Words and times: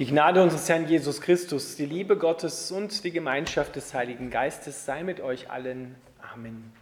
Die 0.00 0.06
Gnade 0.06 0.42
unseres 0.42 0.66
Herrn 0.66 0.88
Jesus 0.88 1.20
Christus, 1.20 1.76
die 1.76 1.84
Liebe 1.84 2.16
Gottes 2.16 2.72
und 2.72 3.04
die 3.04 3.10
Gemeinschaft 3.10 3.76
des 3.76 3.92
Heiligen 3.92 4.30
Geistes 4.30 4.86
sei 4.86 5.02
mit 5.02 5.20
euch 5.20 5.50
allen. 5.50 5.94
Amen. 6.32 6.72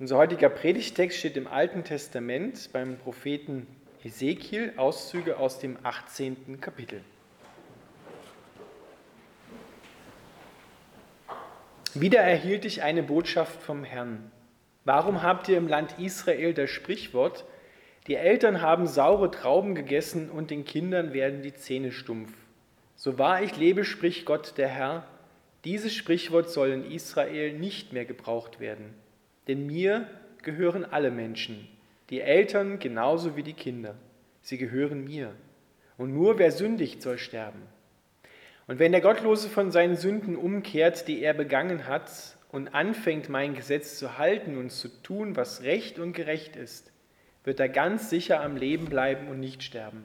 Unser 0.00 0.16
heutiger 0.16 0.48
Predigtext 0.48 1.16
steht 1.16 1.36
im 1.36 1.46
Alten 1.46 1.84
Testament 1.84 2.70
beim 2.72 2.98
Propheten 2.98 3.68
Ezekiel, 4.02 4.72
Auszüge 4.76 5.36
aus 5.36 5.60
dem 5.60 5.78
18. 5.84 6.60
Kapitel. 6.60 7.00
Wieder 11.94 12.22
erhielt 12.22 12.64
ich 12.64 12.82
eine 12.82 13.04
Botschaft 13.04 13.62
vom 13.62 13.84
Herrn. 13.84 14.32
Warum 14.84 15.22
habt 15.22 15.48
ihr 15.48 15.58
im 15.58 15.68
Land 15.68 16.00
Israel 16.00 16.54
das 16.54 16.70
Sprichwort, 16.70 17.44
die 18.08 18.16
Eltern 18.16 18.62
haben 18.62 18.88
saure 18.88 19.30
Trauben 19.30 19.76
gegessen 19.76 20.28
und 20.28 20.50
den 20.50 20.64
Kindern 20.64 21.12
werden 21.12 21.42
die 21.42 21.54
Zähne 21.54 21.92
stumpf? 21.92 22.32
So 22.98 23.16
wahr 23.16 23.44
ich 23.44 23.56
lebe, 23.56 23.84
spricht 23.84 24.24
Gott 24.24 24.58
der 24.58 24.66
Herr, 24.66 25.06
dieses 25.64 25.94
Sprichwort 25.94 26.50
soll 26.50 26.70
in 26.70 26.90
Israel 26.90 27.52
nicht 27.52 27.92
mehr 27.92 28.04
gebraucht 28.04 28.58
werden. 28.58 28.92
Denn 29.46 29.66
mir 29.66 30.08
gehören 30.42 30.84
alle 30.84 31.12
Menschen, 31.12 31.68
die 32.10 32.20
Eltern 32.20 32.80
genauso 32.80 33.36
wie 33.36 33.44
die 33.44 33.52
Kinder. 33.52 33.94
Sie 34.42 34.58
gehören 34.58 35.04
mir. 35.04 35.32
Und 35.96 36.12
nur 36.12 36.40
wer 36.40 36.50
sündigt, 36.50 37.00
soll 37.00 37.18
sterben. 37.18 37.62
Und 38.66 38.80
wenn 38.80 38.90
der 38.90 39.00
Gottlose 39.00 39.48
von 39.48 39.70
seinen 39.70 39.94
Sünden 39.94 40.34
umkehrt, 40.34 41.06
die 41.06 41.22
er 41.22 41.34
begangen 41.34 41.86
hat, 41.86 42.10
und 42.50 42.74
anfängt, 42.74 43.28
mein 43.28 43.54
Gesetz 43.54 43.96
zu 43.96 44.18
halten 44.18 44.56
und 44.56 44.70
zu 44.70 44.88
tun, 44.88 45.36
was 45.36 45.62
recht 45.62 46.00
und 46.00 46.14
gerecht 46.14 46.56
ist, 46.56 46.90
wird 47.44 47.60
er 47.60 47.68
ganz 47.68 48.10
sicher 48.10 48.40
am 48.40 48.56
Leben 48.56 48.86
bleiben 48.86 49.28
und 49.28 49.38
nicht 49.38 49.62
sterben. 49.62 50.04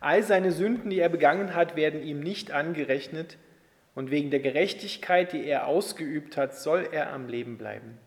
All 0.00 0.22
seine 0.22 0.52
Sünden, 0.52 0.90
die 0.90 1.00
er 1.00 1.08
begangen 1.08 1.54
hat, 1.54 1.76
werden 1.76 2.02
ihm 2.02 2.20
nicht 2.20 2.50
angerechnet, 2.50 3.36
und 3.94 4.12
wegen 4.12 4.30
der 4.30 4.38
Gerechtigkeit, 4.38 5.32
die 5.32 5.44
er 5.44 5.66
ausgeübt 5.66 6.36
hat, 6.36 6.54
soll 6.54 6.88
er 6.92 7.12
am 7.12 7.26
Leben 7.26 7.58
bleiben. 7.58 7.98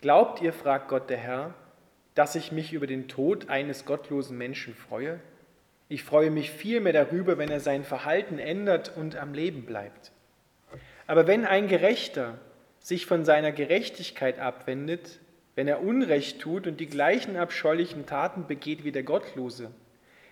Glaubt 0.00 0.42
ihr, 0.42 0.52
fragt 0.52 0.88
Gott 0.88 1.08
der 1.08 1.18
Herr, 1.18 1.54
dass 2.16 2.34
ich 2.34 2.50
mich 2.50 2.72
über 2.72 2.88
den 2.88 3.06
Tod 3.06 3.48
eines 3.48 3.84
gottlosen 3.84 4.36
Menschen 4.36 4.74
freue? 4.74 5.20
Ich 5.88 6.02
freue 6.02 6.32
mich 6.32 6.50
vielmehr 6.50 6.92
darüber, 6.92 7.38
wenn 7.38 7.48
er 7.48 7.60
sein 7.60 7.84
Verhalten 7.84 8.40
ändert 8.40 8.96
und 8.96 9.14
am 9.14 9.32
Leben 9.32 9.66
bleibt. 9.66 10.10
Aber 11.06 11.28
wenn 11.28 11.44
ein 11.44 11.68
Gerechter 11.68 12.38
sich 12.80 13.06
von 13.06 13.24
seiner 13.24 13.52
Gerechtigkeit 13.52 14.40
abwendet, 14.40 15.20
wenn 15.54 15.68
er 15.68 15.80
Unrecht 15.80 16.40
tut 16.40 16.66
und 16.66 16.80
die 16.80 16.88
gleichen 16.88 17.36
abscheulichen 17.36 18.06
Taten 18.06 18.46
begeht 18.48 18.82
wie 18.82 18.92
der 18.92 19.04
Gottlose, 19.04 19.70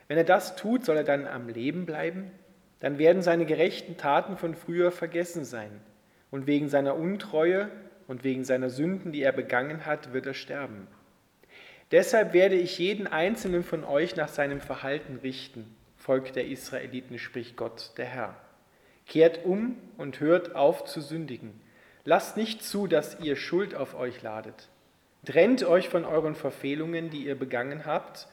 wenn 0.08 0.16
er 0.16 0.24
das 0.24 0.56
tut, 0.56 0.84
soll 0.84 0.96
er 0.96 1.04
dann 1.04 1.26
am 1.26 1.48
Leben 1.48 1.86
bleiben? 1.86 2.30
Dann 2.80 2.98
werden 2.98 3.22
seine 3.22 3.44
gerechten 3.44 3.96
Taten 3.96 4.36
von 4.36 4.54
früher 4.54 4.90
vergessen 4.90 5.44
sein. 5.44 5.80
Und 6.30 6.46
wegen 6.46 6.68
seiner 6.68 6.96
Untreue 6.96 7.70
und 8.06 8.24
wegen 8.24 8.44
seiner 8.44 8.70
Sünden, 8.70 9.12
die 9.12 9.22
er 9.22 9.32
begangen 9.32 9.86
hat, 9.86 10.12
wird 10.12 10.26
er 10.26 10.34
sterben. 10.34 10.86
Deshalb 11.90 12.32
werde 12.32 12.56
ich 12.56 12.78
jeden 12.78 13.06
einzelnen 13.06 13.62
von 13.62 13.84
euch 13.84 14.16
nach 14.16 14.28
seinem 14.28 14.60
Verhalten 14.60 15.20
richten, 15.22 15.74
Volk 15.96 16.32
der 16.32 16.46
Israeliten, 16.46 17.18
spricht 17.18 17.56
Gott, 17.56 17.92
der 17.96 18.06
Herr. 18.06 18.36
Kehrt 19.06 19.44
um 19.44 19.76
und 19.96 20.20
hört 20.20 20.54
auf 20.54 20.84
zu 20.84 21.00
sündigen. 21.00 21.60
Lasst 22.04 22.36
nicht 22.36 22.62
zu, 22.62 22.86
dass 22.86 23.20
ihr 23.20 23.36
Schuld 23.36 23.74
auf 23.74 23.94
euch 23.94 24.22
ladet. 24.22 24.68
Trennt 25.24 25.64
euch 25.64 25.88
von 25.88 26.04
euren 26.04 26.34
Verfehlungen, 26.34 27.10
die 27.10 27.26
ihr 27.26 27.38
begangen 27.38 27.84
habt, 27.86 28.28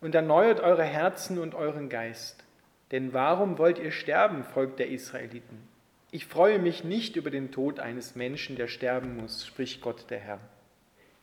und 0.00 0.14
erneuert 0.14 0.60
eure 0.60 0.84
Herzen 0.84 1.38
und 1.38 1.54
euren 1.54 1.88
Geist. 1.88 2.44
Denn 2.90 3.12
warum 3.12 3.58
wollt 3.58 3.78
ihr 3.78 3.92
sterben, 3.92 4.42
Volk 4.42 4.76
der 4.76 4.88
Israeliten? 4.88 5.58
Ich 6.10 6.26
freue 6.26 6.58
mich 6.58 6.82
nicht 6.82 7.16
über 7.16 7.30
den 7.30 7.52
Tod 7.52 7.78
eines 7.78 8.16
Menschen, 8.16 8.56
der 8.56 8.66
sterben 8.66 9.16
muss, 9.16 9.46
spricht 9.46 9.80
Gott 9.80 10.10
der 10.10 10.18
Herr. 10.18 10.40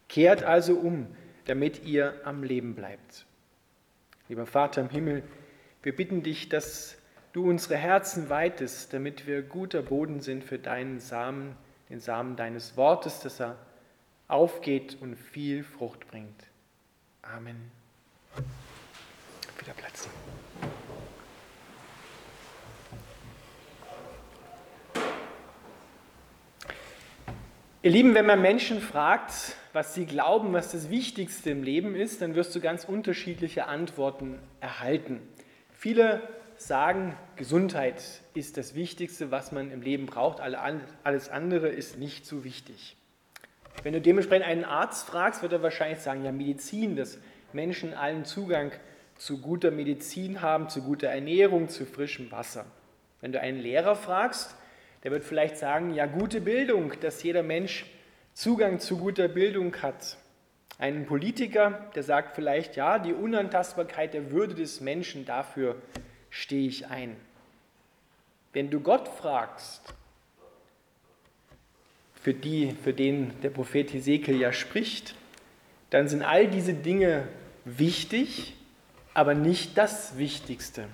Kehrt 0.07 0.43
also 0.43 0.75
um, 0.75 1.07
damit 1.45 1.83
ihr 1.83 2.21
am 2.23 2.43
Leben 2.43 2.73
bleibt. 2.75 3.25
Lieber 4.29 4.45
Vater 4.45 4.81
im 4.81 4.89
Himmel, 4.89 5.23
wir 5.83 5.95
bitten 5.95 6.23
dich, 6.23 6.47
dass 6.47 6.97
du 7.33 7.49
unsere 7.49 7.75
Herzen 7.75 8.29
weitest, 8.29 8.93
damit 8.93 9.27
wir 9.27 9.41
guter 9.41 9.81
Boden 9.81 10.21
sind 10.21 10.43
für 10.43 10.59
deinen 10.59 10.99
Samen, 10.99 11.55
den 11.89 11.99
Samen 11.99 12.37
deines 12.37 12.77
Wortes, 12.77 13.19
dass 13.19 13.41
er 13.41 13.57
aufgeht 14.29 14.97
und 15.01 15.15
viel 15.15 15.63
Frucht 15.63 16.07
bringt. 16.07 16.45
Amen 17.21 17.76
wieder 19.59 19.73
Platz 19.73 20.07
Ihr 27.83 27.91
Lieben, 27.91 28.15
wenn 28.15 28.25
man 28.25 28.41
Menschen 28.41 28.81
fragt, 28.81 29.55
was 29.71 29.93
sie 29.93 30.05
glauben, 30.05 30.51
was 30.51 30.71
das 30.71 30.89
Wichtigste 30.89 31.51
im 31.51 31.63
Leben 31.63 31.95
ist, 31.95 32.21
dann 32.21 32.35
wirst 32.35 32.53
du 32.53 32.59
ganz 32.59 32.83
unterschiedliche 32.83 33.67
Antworten 33.67 34.39
erhalten. 34.59 35.21
Viele 35.71 36.21
sagen, 36.57 37.15
Gesundheit 37.35 38.03
ist 38.33 38.57
das 38.57 38.75
Wichtigste, 38.75 39.31
was 39.31 39.51
man 39.51 39.71
im 39.71 39.81
Leben 39.81 40.07
braucht, 40.07 40.41
alles 40.41 41.29
andere 41.29 41.69
ist 41.69 41.97
nicht 41.97 42.25
so 42.25 42.43
wichtig. 42.43 42.97
Wenn 43.83 43.93
du 43.93 44.01
dementsprechend 44.01 44.47
einen 44.47 44.65
Arzt 44.65 45.07
fragst, 45.07 45.41
wird 45.41 45.53
er 45.53 45.61
wahrscheinlich 45.61 45.99
sagen, 45.99 46.25
ja, 46.25 46.31
Medizin, 46.31 46.95
dass 46.95 47.19
Menschen 47.53 47.93
allen 47.93 48.25
Zugang 48.25 48.71
zu 49.15 49.39
guter 49.39 49.71
Medizin 49.71 50.41
haben, 50.41 50.69
zu 50.69 50.81
guter 50.81 51.07
Ernährung, 51.07 51.69
zu 51.69 51.85
frischem 51.85 52.31
Wasser. 52.31 52.65
Wenn 53.21 53.31
du 53.31 53.41
einen 53.41 53.59
Lehrer 53.59 53.95
fragst, 53.95 54.55
der 55.03 55.11
wird 55.11 55.23
vielleicht 55.23 55.57
sagen, 55.57 55.93
ja, 55.93 56.05
gute 56.05 56.41
Bildung, 56.41 56.93
dass 57.01 57.23
jeder 57.23 57.43
Mensch 57.43 57.85
Zugang 58.33 58.79
zu 58.79 58.97
guter 58.97 59.27
Bildung 59.27 59.75
hat. 59.81 60.17
Einen 60.77 61.07
Politiker, 61.07 61.89
der 61.95 62.03
sagt 62.03 62.35
vielleicht, 62.35 62.75
ja, 62.75 62.99
die 62.99 63.13
Unantastbarkeit 63.13 64.13
der 64.13 64.31
Würde 64.31 64.53
des 64.53 64.79
Menschen, 64.79 65.25
dafür 65.25 65.75
stehe 66.29 66.67
ich 66.67 66.87
ein. 66.87 67.15
Wenn 68.53 68.69
du 68.69 68.79
Gott 68.79 69.07
fragst, 69.07 69.81
für 72.13 72.33
die, 72.33 72.75
für 72.83 72.93
den 72.93 73.39
der 73.41 73.49
Prophet 73.49 73.91
Hesekiel 73.93 74.39
ja 74.39 74.51
spricht, 74.51 75.15
dann 75.89 76.07
sind 76.07 76.21
all 76.21 76.47
diese 76.47 76.73
Dinge 76.73 77.27
wichtig, 77.65 78.55
aber 79.13 79.33
nicht 79.33 79.77
das 79.77 80.17
Wichtigste. 80.17 80.85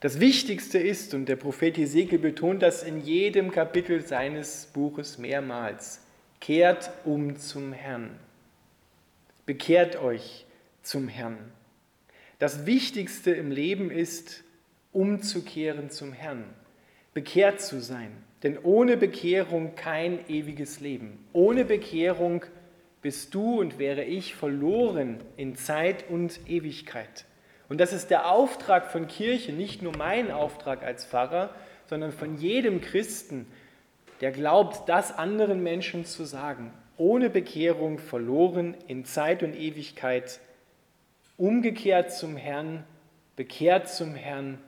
Das 0.00 0.18
Wichtigste 0.18 0.78
ist, 0.78 1.12
und 1.12 1.26
der 1.26 1.36
Prophet 1.36 1.76
Hesekiel 1.76 2.18
betont 2.18 2.62
das 2.62 2.82
in 2.82 3.00
jedem 3.00 3.50
Kapitel 3.50 4.00
seines 4.06 4.66
Buches 4.72 5.18
mehrmals, 5.18 6.00
kehrt 6.40 6.90
um 7.04 7.36
zum 7.36 7.72
Herrn. 7.72 8.18
Bekehrt 9.44 9.96
euch 9.96 10.46
zum 10.82 11.08
Herrn. 11.08 11.36
Das 12.38 12.64
Wichtigste 12.64 13.32
im 13.32 13.50
Leben 13.50 13.90
ist, 13.90 14.42
umzukehren 14.92 15.90
zum 15.90 16.14
Herrn, 16.14 16.44
bekehrt 17.12 17.60
zu 17.60 17.80
sein. 17.80 18.10
Denn 18.42 18.56
ohne 18.62 18.96
Bekehrung 18.96 19.74
kein 19.74 20.26
ewiges 20.30 20.80
Leben. 20.80 21.22
Ohne 21.34 21.66
Bekehrung 21.66 22.46
bist 23.02 23.34
du 23.34 23.60
und 23.60 23.78
wäre 23.78 24.04
ich 24.04 24.34
verloren 24.34 25.18
in 25.36 25.56
Zeit 25.56 26.08
und 26.08 26.40
Ewigkeit. 26.48 27.24
Und 27.68 27.80
das 27.80 27.92
ist 27.92 28.10
der 28.10 28.30
Auftrag 28.30 28.90
von 28.90 29.06
Kirche, 29.06 29.52
nicht 29.52 29.80
nur 29.80 29.96
mein 29.96 30.30
Auftrag 30.30 30.82
als 30.82 31.04
Pfarrer, 31.04 31.50
sondern 31.86 32.12
von 32.12 32.36
jedem 32.36 32.80
Christen, 32.80 33.46
der 34.20 34.32
glaubt, 34.32 34.88
das 34.88 35.16
anderen 35.16 35.62
Menschen 35.62 36.04
zu 36.04 36.24
sagen. 36.24 36.72
Ohne 36.96 37.30
Bekehrung 37.30 37.98
verloren 37.98 38.74
in 38.86 39.04
Zeit 39.04 39.42
und 39.42 39.56
Ewigkeit, 39.56 40.40
umgekehrt 41.36 42.12
zum 42.12 42.36
Herrn, 42.36 42.84
bekehrt 43.36 43.88
zum 43.88 44.14
Herrn, 44.14 44.58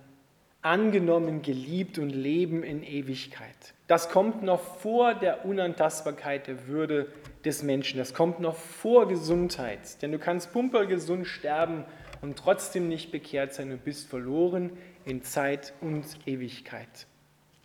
angenommen, 0.62 1.43
geliebt 1.43 1.99
und 1.99 2.11
leben 2.11 2.62
in 2.62 2.82
Ewigkeit. 2.82 3.75
Das 3.88 4.09
kommt 4.09 4.43
noch 4.43 4.61
vor 4.61 5.14
der 5.14 5.44
Unantastbarkeit 5.44 6.47
der 6.47 6.67
Würde 6.69 7.09
des 7.44 7.62
Menschen. 7.62 7.99
Das 7.99 8.14
kommt 8.14 8.41
noch 8.41 8.56
vor 8.56 9.09
Gesundheit. 9.09 10.00
Denn 10.00 10.12
du 10.12 10.19
kannst 10.19 10.53
pumpergesund 10.53 11.26
sterben 11.26 11.85
und 12.23 12.38
trotzdem 12.38 12.88
nicht 12.88 13.11
bekehrt 13.11 13.53
sein 13.53 13.73
und 13.73 13.85
bist 13.85 14.09
verloren 14.09 14.70
in 15.05 15.23
Zeit 15.23 15.75
und 15.81 16.05
Ewigkeit. 16.26 17.06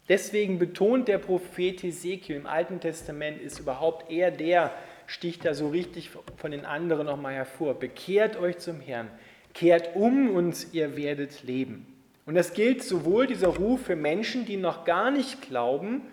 Deswegen 0.10 0.58
betont 0.58 1.08
der 1.08 1.20
Prophet 1.20 1.84
Hesekiel 1.84 2.38
im 2.38 2.48
Alten 2.48 2.80
Testament, 2.80 3.42
ist 3.42 3.60
überhaupt 3.60 4.10
er 4.10 4.32
der, 4.32 4.72
sticht 5.06 5.46
da 5.46 5.54
so 5.54 5.70
richtig 5.70 6.10
von 6.38 6.52
den 6.52 6.66
anderen 6.66 7.06
nochmal 7.06 7.34
hervor. 7.34 7.78
Bekehrt 7.78 8.38
euch 8.38 8.58
zum 8.58 8.80
Herrn, 8.80 9.10
kehrt 9.54 9.96
um 9.96 10.32
und 10.32 10.68
ihr 10.74 10.98
werdet 10.98 11.44
leben. 11.44 11.97
Und 12.28 12.36
das 12.36 12.54
gilt 12.54 12.84
sowohl 12.84 13.26
dieser 13.26 13.48
Ruf 13.48 13.86
für 13.86 13.96
Menschen, 13.96 14.46
die 14.46 14.58
noch 14.58 14.86
gar 14.86 15.10
nicht 15.10 15.42
glauben, 15.42 16.04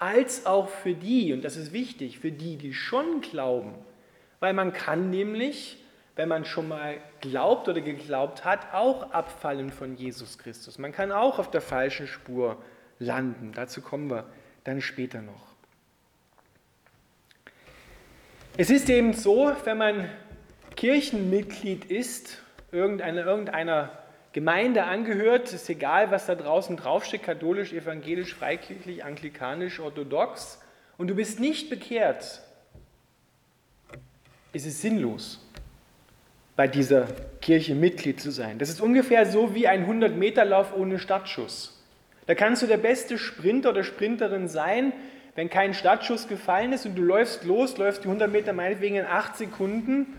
als 0.00 0.46
auch 0.46 0.68
für 0.68 0.94
die, 0.94 1.32
und 1.32 1.44
das 1.44 1.56
ist 1.56 1.72
wichtig, 1.72 2.18
für 2.18 2.32
die, 2.32 2.56
die 2.56 2.74
schon 2.74 3.20
glauben. 3.20 3.74
Weil 4.40 4.54
man 4.54 4.72
kann 4.72 5.10
nämlich 5.10 5.78
wenn 6.18 6.28
man 6.28 6.44
schon 6.44 6.66
mal 6.66 6.96
glaubt 7.20 7.68
oder 7.68 7.80
geglaubt 7.80 8.44
hat, 8.44 8.74
auch 8.74 9.12
abfallen 9.12 9.70
von 9.70 9.96
Jesus 9.96 10.36
Christus. 10.36 10.76
Man 10.76 10.90
kann 10.90 11.12
auch 11.12 11.38
auf 11.38 11.48
der 11.48 11.60
falschen 11.60 12.08
Spur 12.08 12.60
landen. 12.98 13.52
Dazu 13.54 13.80
kommen 13.82 14.10
wir 14.10 14.26
dann 14.64 14.80
später 14.80 15.22
noch. 15.22 15.54
Es 18.56 18.68
ist 18.68 18.90
eben 18.90 19.12
so, 19.12 19.52
wenn 19.62 19.78
man 19.78 20.10
Kirchenmitglied 20.74 21.84
ist, 21.84 22.42
irgendeiner, 22.72 23.24
irgendeiner 23.24 23.96
Gemeinde 24.38 24.84
angehört, 24.84 25.52
ist 25.52 25.68
egal, 25.68 26.12
was 26.12 26.26
da 26.26 26.36
draußen 26.36 26.76
draufsteht, 26.76 27.24
katholisch, 27.24 27.72
evangelisch, 27.72 28.36
freikirchlich, 28.36 29.04
anglikanisch, 29.04 29.80
orthodox, 29.80 30.60
und 30.96 31.08
du 31.08 31.16
bist 31.16 31.40
nicht 31.40 31.68
bekehrt, 31.70 32.40
ist 34.52 34.64
es 34.64 34.80
sinnlos 34.80 35.44
bei 36.54 36.68
dieser 36.68 37.08
Kirche 37.40 37.74
Mitglied 37.74 38.20
zu 38.20 38.30
sein. 38.30 38.60
Das 38.60 38.68
ist 38.68 38.80
ungefähr 38.80 39.26
so 39.26 39.56
wie 39.56 39.66
ein 39.66 39.84
100-Meter-Lauf 39.88 40.72
ohne 40.72 41.00
Startschuss. 41.00 41.84
Da 42.26 42.36
kannst 42.36 42.62
du 42.62 42.68
der 42.68 42.76
beste 42.76 43.18
Sprinter 43.18 43.70
oder 43.70 43.82
Sprinterin 43.82 44.46
sein, 44.46 44.92
wenn 45.34 45.50
kein 45.50 45.74
Startschuss 45.74 46.28
gefallen 46.28 46.72
ist 46.72 46.86
und 46.86 46.94
du 46.94 47.02
läufst 47.02 47.42
los, 47.42 47.76
läufst 47.76 48.04
die 48.04 48.08
100 48.08 48.30
Meter 48.30 48.52
meinetwegen 48.52 48.94
in 48.94 49.04
8 49.04 49.36
Sekunden 49.36 50.17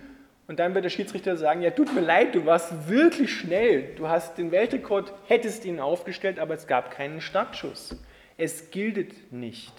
und 0.49 0.57
dann 0.57 0.73
wird 0.73 0.83
der 0.83 0.89
Schiedsrichter 0.89 1.37
sagen, 1.37 1.61
ja 1.61 1.69
tut 1.69 1.93
mir 1.93 2.01
leid, 2.01 2.33
du 2.33 2.43
warst 2.43 2.89
wirklich 2.89 3.31
schnell, 3.31 3.93
du 3.95 4.07
hast 4.07 4.39
den 4.39 4.49
Weltrekord, 4.49 5.13
hättest 5.27 5.63
ihn 5.63 5.79
aufgestellt, 5.79 6.39
aber 6.39 6.55
es 6.55 6.65
gab 6.65 6.89
keinen 6.89 7.21
Startschuss. 7.21 7.95
Es 8.35 8.71
gilt 8.71 9.31
nicht. 9.31 9.71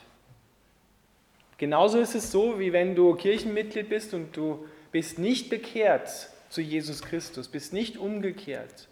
Genauso 1.58 1.98
ist 1.98 2.14
es 2.14 2.30
so, 2.30 2.60
wie 2.60 2.72
wenn 2.72 2.94
du 2.94 3.16
Kirchenmitglied 3.16 3.88
bist 3.88 4.14
und 4.14 4.36
du 4.36 4.64
bist 4.92 5.18
nicht 5.18 5.50
bekehrt, 5.50 6.30
zu 6.50 6.60
Jesus 6.60 7.02
Christus, 7.02 7.48
bist 7.48 7.72
nicht 7.72 7.96
umgekehrt 7.98 8.88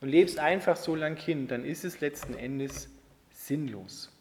und 0.00 0.08
lebst 0.08 0.38
einfach 0.38 0.76
so 0.76 0.94
lang 0.94 1.16
hin, 1.16 1.48
dann 1.48 1.64
ist 1.64 1.84
es 1.84 2.00
letzten 2.00 2.34
Endes 2.34 2.88
sinnlos. 3.32 4.12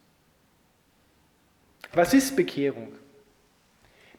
Was 1.94 2.16
ist 2.16 2.36
Bekehrung? 2.36 2.94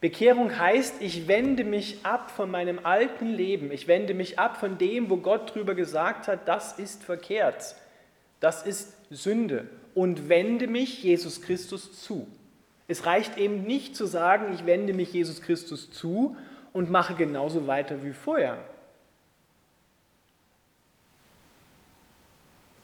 Bekehrung 0.01 0.59
heißt, 0.59 1.01
ich 1.01 1.27
wende 1.27 1.65
mich 1.65 2.05
ab 2.05 2.31
von 2.31 2.51
meinem 2.51 2.81
alten 2.85 3.29
Leben, 3.29 3.71
ich 3.71 3.89
wende 3.89 4.15
mich 4.15 4.39
ab 4.39 4.59
von 4.59 4.79
dem, 4.79 5.09
wo 5.09 5.17
Gott 5.17 5.55
drüber 5.55 5.75
gesagt 5.75 6.29
hat, 6.29 6.47
das 6.47 6.79
ist 6.79 7.03
verkehrt, 7.03 7.77
das 8.41 8.65
ist 8.65 8.95
Sünde 9.11 9.69
und 9.95 10.29
wende 10.29 10.67
mich 10.67 11.03
Jesus 11.03 11.41
Christus 11.41 12.03
zu. 12.03 12.27
Es 12.89 13.07
reicht 13.07 13.39
eben 13.39 13.63
nicht 13.63 13.97
zu 13.97 14.07
sagen, 14.07 14.53
ich 14.55 14.67
wende 14.67 14.93
mich 14.93 15.13
Jesus 15.13 15.41
Christus 15.41 15.91
zu 15.91 16.37
und 16.73 16.91
mache 16.91 17.15
genauso 17.15 17.67
weiter 17.67 18.05
wie 18.05 18.13
vorher. 18.13 18.59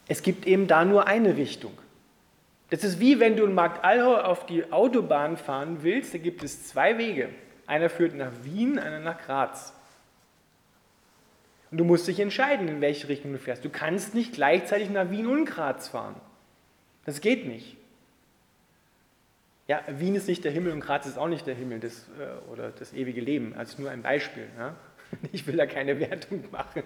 Es 0.07 0.23
gibt 0.23 0.45
eben 0.45 0.67
da 0.67 0.83
nur 0.83 1.07
eine 1.07 1.37
Richtung. 1.37 1.71
Das 2.73 2.83
ist 2.83 2.99
wie 2.99 3.19
wenn 3.19 3.35
du 3.35 3.45
in 3.45 3.53
Markt 3.53 3.85
Allhau 3.85 4.15
auf 4.15 4.47
die 4.47 4.71
Autobahn 4.71 5.37
fahren 5.37 5.83
willst, 5.83 6.15
da 6.15 6.17
gibt 6.17 6.41
es 6.41 6.65
zwei 6.67 6.97
Wege. 6.97 7.29
Einer 7.67 7.87
führt 7.87 8.15
nach 8.15 8.31
Wien, 8.41 8.79
einer 8.79 8.97
nach 8.97 9.19
Graz. 9.19 9.75
Und 11.69 11.77
du 11.77 11.83
musst 11.83 12.07
dich 12.07 12.19
entscheiden, 12.19 12.67
in 12.67 12.81
welche 12.81 13.09
Richtung 13.09 13.31
du 13.31 13.37
fährst. 13.37 13.63
Du 13.63 13.69
kannst 13.69 14.15
nicht 14.15 14.33
gleichzeitig 14.33 14.89
nach 14.89 15.11
Wien 15.11 15.27
und 15.27 15.45
Graz 15.45 15.89
fahren. 15.89 16.15
Das 17.05 17.21
geht 17.21 17.45
nicht. 17.45 17.77
Ja, 19.67 19.83
Wien 19.87 20.15
ist 20.15 20.27
nicht 20.27 20.43
der 20.43 20.51
Himmel 20.51 20.73
und 20.73 20.79
Graz 20.79 21.05
ist 21.05 21.19
auch 21.19 21.27
nicht 21.27 21.45
der 21.45 21.53
Himmel 21.53 21.79
das, 21.79 22.07
äh, 22.19 22.51
oder 22.51 22.71
das 22.71 22.91
ewige 22.91 23.21
Leben. 23.21 23.53
Also 23.55 23.83
nur 23.83 23.91
ein 23.91 24.01
Beispiel. 24.01 24.47
Ja? 24.57 24.75
Ich 25.31 25.45
will 25.45 25.57
da 25.57 25.67
keine 25.67 25.99
Wertung 25.99 26.45
machen. 26.51 26.81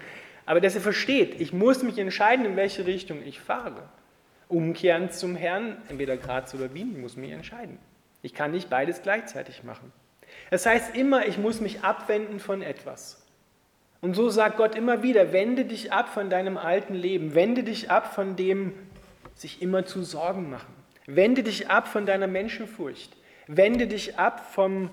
Aber 0.46 0.60
dass 0.60 0.76
ihr 0.76 0.82
versteht, 0.82 1.40
ich 1.40 1.54
muss 1.54 1.82
mich 1.82 1.98
entscheiden, 1.98 2.46
in 2.46 2.58
welche 2.58 2.86
Richtung 2.86 3.24
ich 3.26 3.40
fahre. 3.40 3.88
Umkehren 4.50 5.12
zum 5.12 5.36
Herrn, 5.36 5.78
entweder 5.90 6.18
Graz 6.18 6.54
oder 6.54 6.74
Wien, 6.74 6.94
ich 6.94 7.02
muss 7.02 7.18
mich 7.18 7.32
entscheiden. 7.32 7.78
Ich 8.22 8.34
kann 8.34 8.52
nicht 8.52 8.70
beides 8.70 9.02
gleichzeitig 9.02 9.64
machen. 9.64 9.92
Das 10.50 10.66
heißt 10.66 10.96
immer, 10.96 11.26
ich 11.26 11.38
muss 11.38 11.62
mich 11.62 11.82
abwenden 11.84 12.40
von 12.40 12.62
etwas. 12.62 13.26
Und 14.02 14.16
so 14.16 14.30
sagt 14.30 14.58
Gott 14.58 14.76
immer 14.76 15.04
wieder, 15.04 15.34
wende 15.34 15.66
dich 15.66 15.92
ab 15.92 16.10
von 16.10 16.30
deinem 16.30 16.58
alten 16.58 16.94
Leben, 16.94 17.36
wende 17.36 17.64
dich 17.64 17.90
ab 17.90 18.14
von 18.14 18.36
dem 18.36 18.74
sich 19.34 19.62
immer 19.62 19.86
zu 19.86 20.04
Sorgen 20.04 20.50
machen. 20.50 20.74
Wende 21.06 21.44
dich 21.44 21.70
ab 21.70 21.88
von 21.88 22.06
deiner 22.06 22.28
Menschenfurcht. 22.28 23.16
Wende 23.48 23.88
dich 23.88 24.20
ab 24.20 24.54
von 24.54 24.90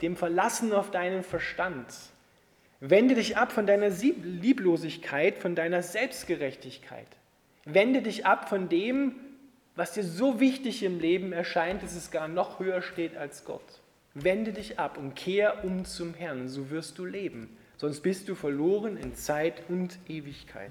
dem 0.00 0.16
Verlassen 0.16 0.72
auf 0.72 0.90
deinen 0.90 1.22
Verstand. 1.22 1.86
Wende 2.80 3.14
dich 3.14 3.36
ab 3.36 3.52
von 3.52 3.66
deiner 3.66 3.90
Lieblosigkeit, 3.90 5.38
von 5.38 5.54
deiner 5.54 5.82
Selbstgerechtigkeit. 5.82 7.06
Wende 7.64 8.02
dich 8.02 8.26
ab 8.26 8.48
von 8.48 8.68
dem, 8.68 9.14
was 9.76 9.92
dir 9.92 10.04
so 10.04 10.40
wichtig 10.40 10.82
im 10.82 10.98
Leben 11.00 11.32
erscheint, 11.32 11.82
dass 11.82 11.94
es 11.94 12.10
gar 12.10 12.28
noch 12.28 12.58
höher 12.58 12.82
steht 12.82 13.16
als 13.16 13.44
Gott. 13.44 13.80
Wende 14.14 14.52
dich 14.52 14.78
ab 14.78 14.98
und 14.98 15.14
kehr 15.14 15.64
um 15.64 15.84
zum 15.84 16.14
Herrn, 16.14 16.48
so 16.48 16.70
wirst 16.70 16.98
du 16.98 17.06
leben. 17.06 17.56
Sonst 17.78 18.00
bist 18.00 18.28
du 18.28 18.34
verloren 18.34 18.96
in 18.96 19.14
Zeit 19.14 19.62
und 19.68 19.98
Ewigkeit. 20.08 20.70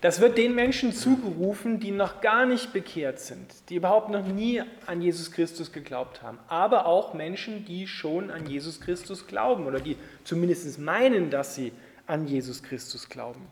Das 0.00 0.20
wird 0.20 0.38
den 0.38 0.54
Menschen 0.54 0.92
zugerufen, 0.92 1.80
die 1.80 1.90
noch 1.90 2.20
gar 2.20 2.46
nicht 2.46 2.72
bekehrt 2.72 3.20
sind, 3.20 3.46
die 3.68 3.76
überhaupt 3.76 4.10
noch 4.10 4.26
nie 4.26 4.62
an 4.86 5.02
Jesus 5.02 5.30
Christus 5.32 5.72
geglaubt 5.72 6.22
haben, 6.22 6.38
aber 6.48 6.86
auch 6.86 7.14
Menschen, 7.14 7.64
die 7.64 7.86
schon 7.86 8.30
an 8.30 8.46
Jesus 8.46 8.80
Christus 8.80 9.26
glauben 9.26 9.66
oder 9.66 9.80
die 9.80 9.96
zumindest 10.24 10.78
meinen, 10.78 11.30
dass 11.30 11.54
sie 11.54 11.72
an 12.06 12.26
Jesus 12.26 12.62
Christus 12.62 13.08
glauben. 13.08 13.46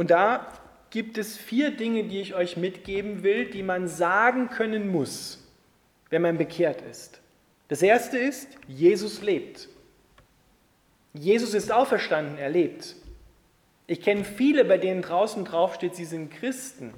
Und 0.00 0.10
da 0.10 0.46
gibt 0.88 1.18
es 1.18 1.36
vier 1.36 1.72
Dinge, 1.72 2.04
die 2.04 2.22
ich 2.22 2.34
euch 2.34 2.56
mitgeben 2.56 3.22
will, 3.22 3.50
die 3.50 3.62
man 3.62 3.86
sagen 3.86 4.48
können 4.48 4.90
muss, 4.90 5.46
wenn 6.08 6.22
man 6.22 6.38
bekehrt 6.38 6.80
ist. 6.80 7.20
Das 7.68 7.82
erste 7.82 8.16
ist, 8.16 8.48
Jesus 8.66 9.20
lebt. 9.20 9.68
Jesus 11.12 11.52
ist 11.52 11.70
auferstanden, 11.70 12.38
er 12.38 12.48
lebt. 12.48 12.96
Ich 13.86 14.00
kenne 14.00 14.24
viele, 14.24 14.64
bei 14.64 14.78
denen 14.78 15.02
draußen 15.02 15.44
draufsteht, 15.44 15.94
sie 15.94 16.06
sind 16.06 16.30
Christen 16.30 16.94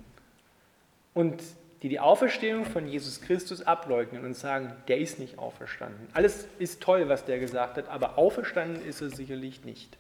und 1.13 1.43
die 1.83 1.89
die 1.89 1.99
Auferstehung 1.99 2.65
von 2.65 2.87
Jesus 2.87 3.21
Christus 3.21 3.63
ableugnen 3.63 4.25
und 4.25 4.35
sagen, 4.35 4.77
der 4.87 4.99
ist 4.99 5.19
nicht 5.19 5.41
auferstanden. 5.41 6.07
Alles 6.13 6.47
ist 6.61 6.81
toll, 6.81 7.09
was 7.09 7.25
der 7.25 7.41
gesagt 7.41 7.79
hat, 7.79 7.89
aber 7.89 8.17
auferstanden 8.17 8.87
ist 8.87 9.01
er 9.01 9.11
sicherlich 9.11 9.65
nicht. 9.65 9.99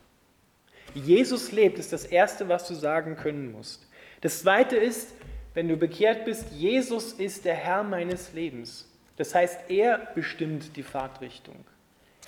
Jesus 0.94 1.52
lebt, 1.52 1.78
ist 1.78 1.92
das 1.92 2.04
Erste, 2.04 2.48
was 2.48 2.68
du 2.68 2.74
sagen 2.74 3.16
können 3.16 3.52
musst. 3.52 3.86
Das 4.20 4.40
Zweite 4.40 4.76
ist, 4.76 5.14
wenn 5.54 5.68
du 5.68 5.76
bekehrt 5.76 6.24
bist, 6.24 6.50
Jesus 6.52 7.12
ist 7.12 7.44
der 7.44 7.54
Herr 7.54 7.82
meines 7.82 8.32
Lebens. 8.32 8.88
Das 9.16 9.34
heißt, 9.34 9.70
er 9.70 9.98
bestimmt 10.14 10.76
die 10.76 10.82
Fahrtrichtung. 10.82 11.64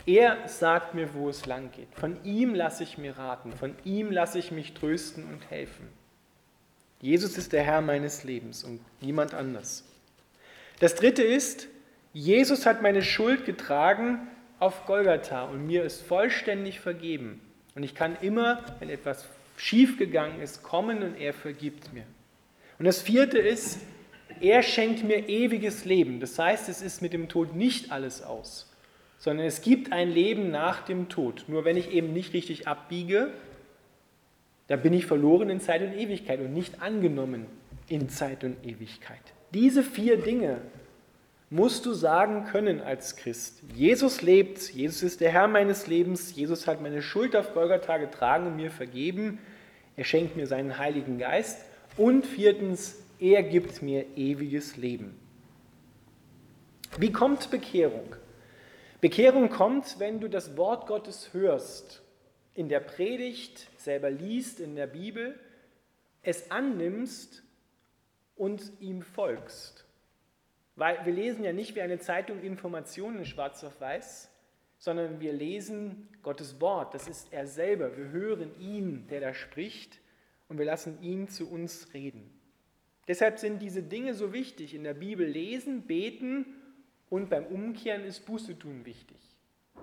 Er 0.06 0.49
sagt 0.49 0.94
mir, 0.94 1.14
wo 1.14 1.28
es 1.28 1.46
lang 1.46 1.70
geht. 1.73 1.88
Von 1.94 2.23
ihm 2.25 2.54
lasse 2.54 2.82
ich 2.82 2.99
mir 2.99 3.16
raten, 3.16 3.52
von 3.52 3.75
ihm 3.84 4.11
lasse 4.11 4.38
ich 4.38 4.50
mich 4.50 4.75
trösten 4.75 5.25
und 5.25 5.50
helfen. 5.50 5.88
Jesus 7.00 7.38
ist 7.38 7.52
der 7.52 7.62
Herr 7.62 7.80
meines 7.80 8.25
Lebens 8.25 8.64
und 8.64 8.80
niemand 9.00 9.34
anders. 9.34 9.84
Das 10.80 10.94
dritte 10.94 11.23
ist, 11.23 11.68
Jesus 12.12 12.66
hat 12.66 12.82
meine 12.82 13.02
Schuld 13.02 13.44
getragen 13.44 14.26
auf 14.58 14.87
Golgatha 14.87 15.44
und 15.44 15.66
mir 15.66 15.84
ist 15.84 16.02
vollständig 16.02 16.80
vergeben. 16.80 17.40
Und 17.75 17.83
ich 17.83 17.95
kann 17.95 18.16
immer, 18.21 18.62
wenn 18.78 18.90
etwas 18.90 19.26
schiefgegangen 19.57 20.40
ist, 20.40 20.62
kommen 20.62 21.02
und 21.02 21.16
er 21.16 21.33
vergibt 21.33 21.93
mir. 21.93 22.04
Und 22.78 22.85
das 22.87 23.02
vierte 23.02 23.38
ist, 23.38 23.78
er 24.40 24.62
schenkt 24.62 25.04
mir 25.04 25.28
ewiges 25.28 25.85
Leben. 25.85 26.21
Das 26.21 26.38
heißt, 26.38 26.69
es 26.69 26.83
ist 26.83 27.02
mit 27.02 27.12
dem 27.12 27.28
Tod 27.28 27.54
nicht 27.54 27.93
alles 27.93 28.23
aus 28.23 28.71
sondern 29.25 29.47
es 29.47 29.62
gibt 29.62 29.90
ein 29.90 30.11
Leben 30.11 30.50
nach 30.50 30.85
dem 30.85 31.09
Tod. 31.09 31.47
Nur 31.49 31.64
wenn 31.64 31.78
ich 31.78 31.90
eben 31.93 32.12
nicht 32.12 32.35
richtig 32.35 32.69
abbiege, 32.69 33.33
dann 34.66 34.83
bin 34.83 34.93
ich 34.93 35.07
verloren 35.07 35.49
in 35.49 35.61
Zeit 35.61 35.81
und 35.81 35.95
Ewigkeit 35.95 36.40
und 36.40 36.52
nicht 36.52 36.83
angenommen 36.83 37.47
in 37.88 38.11
Zeit 38.11 38.45
und 38.45 38.62
Ewigkeit. 38.66 39.23
Diese 39.54 39.83
vier 39.83 40.19
Dinge 40.19 40.59
musst 41.54 41.87
du 41.87 41.92
sagen 41.92 42.46
können 42.46 42.80
als 42.80 43.14
Christ. 43.14 43.62
Jesus 43.76 44.23
lebt, 44.23 44.58
Jesus 44.70 45.04
ist 45.04 45.20
der 45.20 45.30
Herr 45.30 45.46
meines 45.46 45.87
Lebens, 45.87 46.34
Jesus 46.34 46.66
hat 46.66 46.80
meine 46.80 47.00
Schuld 47.00 47.37
auf 47.37 47.54
Golgatha 47.54 47.99
getragen 47.99 48.49
und 48.49 48.56
mir 48.56 48.73
vergeben, 48.73 49.38
er 49.96 50.02
schenkt 50.02 50.34
mir 50.34 50.49
seinen 50.49 50.78
Heiligen 50.78 51.16
Geist 51.16 51.64
und 51.96 52.26
viertens, 52.26 52.96
er 53.20 53.44
gibt 53.44 53.82
mir 53.82 54.04
ewiges 54.16 54.76
Leben. 54.76 55.16
Wie 56.99 57.12
kommt 57.12 57.49
Bekehrung? 57.52 58.16
Bekehrung 59.00 59.49
kommt, 59.49 60.00
wenn 60.00 60.18
du 60.18 60.28
das 60.28 60.56
Wort 60.56 60.88
Gottes 60.88 61.34
hörst, 61.34 62.02
in 62.54 62.68
der 62.68 62.80
Predigt 62.80 63.68
selber 63.76 64.11
liest, 64.11 64.58
in 64.58 64.75
der 64.75 64.88
Bibel, 64.88 65.38
es 66.23 66.50
annimmst 66.50 67.44
und 68.34 68.73
ihm 68.80 69.02
folgst. 69.02 69.84
Weil 70.76 71.04
wir 71.04 71.12
lesen 71.12 71.45
ja 71.45 71.52
nicht 71.52 71.75
wie 71.75 71.83
eine 71.83 71.99
Zeitung 71.99 72.43
Informationen 72.43 73.25
schwarz 73.25 73.62
auf 73.62 73.81
weiß, 73.81 74.31
sondern 74.78 75.21
wir 75.21 75.33
lesen 75.33 76.09
Gottes 76.23 76.61
Wort. 76.61 76.95
Das 76.95 77.07
ist 77.09 77.33
er 77.33 77.47
selber. 77.47 77.97
Wir 77.97 78.09
hören 78.09 78.59
ihn, 78.61 79.07
der 79.09 79.21
da 79.21 79.35
spricht, 79.35 80.00
und 80.49 80.59
wir 80.59 80.66
lassen 80.66 81.02
ihn 81.02 81.28
zu 81.28 81.50
uns 81.50 81.95
reden. 81.95 82.31
Deshalb 83.09 83.38
sind 83.38 83.61
diese 83.61 83.83
Dinge 83.83 84.14
so 84.14 84.33
wichtig. 84.33 84.75
In 84.75 84.85
der 84.85 84.95
Bibel 84.95 85.26
lesen, 85.26 85.83
beten 85.83 86.47
und 87.11 87.31
beim 87.31 87.47
Umkehren 87.47 88.04
ist 88.04 88.26
Buße 88.26 88.59
tun 88.59 88.85
wichtig. 88.85 89.19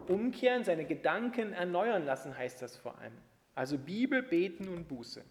Umkehren, 0.07 0.63
seine 0.63 0.86
Gedanken 0.86 1.53
erneuern 1.53 2.05
lassen, 2.05 2.38
heißt 2.38 2.62
das 2.62 2.77
vor 2.77 2.98
allem. 3.00 3.17
Also 3.53 3.77
Bibel, 3.77 4.24
Beten 4.24 4.67
und 4.67 4.88
Buße. 4.88 5.24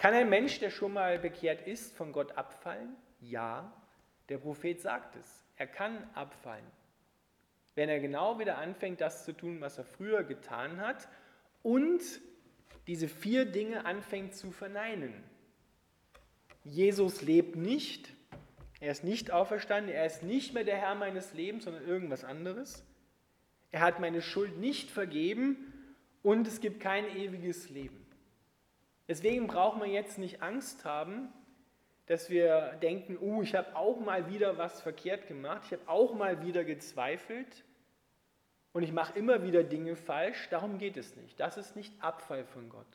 Kann 0.00 0.14
ein 0.14 0.30
Mensch, 0.30 0.58
der 0.60 0.70
schon 0.70 0.94
mal 0.94 1.18
bekehrt 1.18 1.60
ist, 1.66 1.94
von 1.94 2.12
Gott 2.12 2.32
abfallen? 2.38 2.96
Ja, 3.20 3.70
der 4.30 4.38
Prophet 4.38 4.80
sagt 4.80 5.14
es. 5.16 5.44
Er 5.56 5.66
kann 5.66 6.08
abfallen. 6.14 6.64
Wenn 7.74 7.90
er 7.90 8.00
genau 8.00 8.38
wieder 8.38 8.56
anfängt, 8.56 9.02
das 9.02 9.26
zu 9.26 9.34
tun, 9.34 9.60
was 9.60 9.76
er 9.76 9.84
früher 9.84 10.24
getan 10.24 10.80
hat 10.80 11.06
und 11.62 12.00
diese 12.86 13.08
vier 13.08 13.44
Dinge 13.44 13.84
anfängt 13.84 14.34
zu 14.34 14.50
verneinen. 14.52 15.12
Jesus 16.64 17.20
lebt 17.20 17.56
nicht, 17.56 18.14
er 18.80 18.92
ist 18.92 19.04
nicht 19.04 19.30
auferstanden, 19.30 19.92
er 19.92 20.06
ist 20.06 20.22
nicht 20.22 20.54
mehr 20.54 20.64
der 20.64 20.78
Herr 20.78 20.94
meines 20.94 21.34
Lebens, 21.34 21.64
sondern 21.64 21.86
irgendwas 21.86 22.24
anderes. 22.24 22.86
Er 23.70 23.82
hat 23.82 24.00
meine 24.00 24.22
Schuld 24.22 24.56
nicht 24.60 24.90
vergeben 24.90 25.74
und 26.22 26.48
es 26.48 26.62
gibt 26.62 26.80
kein 26.80 27.04
ewiges 27.18 27.68
Leben. 27.68 27.99
Deswegen 29.10 29.48
braucht 29.48 29.76
man 29.76 29.90
jetzt 29.90 30.18
nicht 30.18 30.40
Angst 30.40 30.84
haben, 30.84 31.30
dass 32.06 32.30
wir 32.30 32.78
denken, 32.80 33.18
oh, 33.20 33.42
ich 33.42 33.56
habe 33.56 33.74
auch 33.74 33.98
mal 33.98 34.30
wieder 34.30 34.56
was 34.56 34.80
verkehrt 34.82 35.26
gemacht, 35.26 35.62
ich 35.66 35.72
habe 35.72 35.88
auch 35.88 36.14
mal 36.14 36.46
wieder 36.46 36.62
gezweifelt 36.62 37.64
und 38.72 38.84
ich 38.84 38.92
mache 38.92 39.18
immer 39.18 39.42
wieder 39.42 39.64
Dinge 39.64 39.96
falsch. 39.96 40.48
Darum 40.50 40.78
geht 40.78 40.96
es 40.96 41.16
nicht. 41.16 41.40
Das 41.40 41.56
ist 41.56 41.74
nicht 41.74 41.92
Abfall 42.00 42.44
von 42.44 42.68
Gott. 42.68 42.86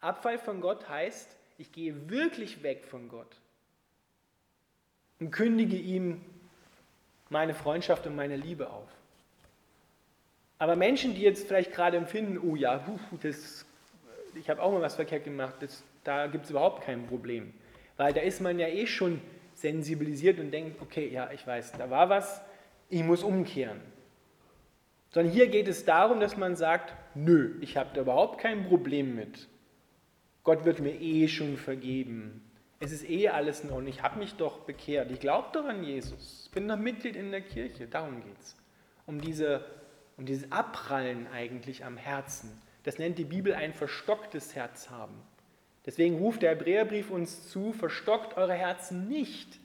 Abfall 0.00 0.38
von 0.38 0.62
Gott 0.62 0.88
heißt, 0.88 1.36
ich 1.58 1.70
gehe 1.70 2.08
wirklich 2.08 2.62
weg 2.62 2.86
von 2.86 3.10
Gott 3.10 3.36
und 5.18 5.32
kündige 5.32 5.76
ihm 5.76 6.24
meine 7.28 7.52
Freundschaft 7.52 8.06
und 8.06 8.16
meine 8.16 8.36
Liebe 8.36 8.70
auf. 8.70 8.88
Aber 10.56 10.76
Menschen, 10.76 11.14
die 11.14 11.20
jetzt 11.20 11.46
vielleicht 11.46 11.72
gerade 11.72 11.98
empfinden, 11.98 12.38
oh 12.38 12.56
ja, 12.56 12.82
das, 13.20 13.66
ich 14.34 14.50
habe 14.50 14.62
auch 14.62 14.72
mal 14.72 14.82
was 14.82 14.96
verkehrt 14.96 15.24
gemacht, 15.24 15.56
das, 15.60 15.84
da 16.04 16.26
gibt 16.26 16.44
es 16.44 16.50
überhaupt 16.50 16.84
kein 16.84 17.06
Problem. 17.06 17.52
Weil 17.96 18.12
da 18.12 18.20
ist 18.20 18.40
man 18.40 18.58
ja 18.58 18.68
eh 18.68 18.86
schon 18.86 19.20
sensibilisiert 19.54 20.38
und 20.38 20.50
denkt, 20.50 20.80
okay, 20.80 21.08
ja, 21.08 21.30
ich 21.32 21.46
weiß, 21.46 21.72
da 21.72 21.90
war 21.90 22.08
was, 22.08 22.42
ich 22.88 23.02
muss 23.04 23.22
umkehren. 23.22 23.80
Sondern 25.10 25.32
hier 25.32 25.48
geht 25.48 25.68
es 25.68 25.84
darum, 25.84 26.20
dass 26.20 26.36
man 26.36 26.56
sagt, 26.56 26.94
nö, 27.14 27.56
ich 27.60 27.76
habe 27.76 27.90
da 27.94 28.02
überhaupt 28.02 28.40
kein 28.40 28.66
Problem 28.66 29.16
mit. 29.16 29.48
Gott 30.44 30.64
wird 30.64 30.80
mir 30.80 31.00
eh 31.00 31.28
schon 31.28 31.56
vergeben. 31.56 32.42
Es 32.78 32.92
ist 32.92 33.08
eh 33.08 33.28
alles 33.28 33.60
in 33.60 33.70
Ordnung. 33.70 33.88
Ich 33.88 34.02
habe 34.02 34.18
mich 34.18 34.34
doch 34.36 34.60
bekehrt. 34.60 35.10
Ich 35.10 35.20
glaube 35.20 35.48
doch 35.52 35.66
an 35.66 35.84
Jesus. 35.84 36.44
Ich 36.46 36.50
bin 36.52 36.66
doch 36.66 36.78
Mitglied 36.78 37.16
in 37.16 37.30
der 37.30 37.42
Kirche. 37.42 37.86
Darum 37.86 38.22
geht 38.22 38.38
es. 38.40 38.56
Um, 39.04 39.20
diese, 39.20 39.64
um 40.16 40.24
dieses 40.24 40.50
Abprallen 40.50 41.26
eigentlich 41.26 41.84
am 41.84 41.96
Herzen. 41.96 42.50
Das 42.84 42.98
nennt 42.98 43.18
die 43.18 43.24
Bibel 43.24 43.54
ein 43.54 43.74
verstocktes 43.74 44.54
Herz 44.54 44.90
haben. 44.90 45.14
Deswegen 45.86 46.16
ruft 46.16 46.42
der 46.42 46.50
Hebräerbrief 46.50 47.10
uns 47.10 47.48
zu, 47.48 47.72
verstockt 47.72 48.36
eure 48.36 48.54
Herzen 48.54 49.08
nicht, 49.08 49.58